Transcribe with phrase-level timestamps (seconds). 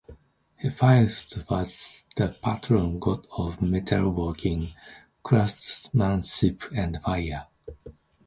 [0.55, 4.73] Hephaestus was the patron god of metal working,
[5.21, 7.45] craftsmanship, and fire.